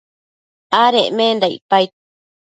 [0.83, 1.89] adecmenda icpaid